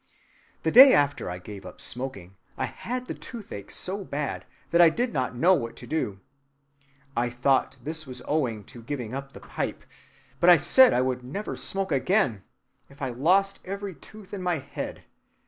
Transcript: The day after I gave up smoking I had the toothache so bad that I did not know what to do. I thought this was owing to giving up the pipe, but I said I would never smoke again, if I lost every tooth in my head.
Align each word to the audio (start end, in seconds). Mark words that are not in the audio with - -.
The 0.63 0.71
day 0.71 0.93
after 0.95 1.29
I 1.29 1.37
gave 1.37 1.63
up 1.63 1.79
smoking 1.79 2.35
I 2.57 2.65
had 2.65 3.05
the 3.05 3.13
toothache 3.13 3.69
so 3.69 4.03
bad 4.03 4.45
that 4.71 4.81
I 4.81 4.89
did 4.89 5.13
not 5.13 5.35
know 5.35 5.53
what 5.53 5.75
to 5.75 5.85
do. 5.85 6.19
I 7.15 7.29
thought 7.29 7.77
this 7.83 8.07
was 8.07 8.23
owing 8.27 8.63
to 8.63 8.81
giving 8.81 9.13
up 9.13 9.33
the 9.33 9.39
pipe, 9.39 9.83
but 10.39 10.49
I 10.49 10.57
said 10.57 10.91
I 10.91 11.01
would 11.01 11.23
never 11.23 11.55
smoke 11.55 11.91
again, 11.91 12.41
if 12.89 12.99
I 12.99 13.09
lost 13.09 13.59
every 13.63 13.93
tooth 13.93 14.33
in 14.33 14.41
my 14.41 14.57
head. 14.57 15.03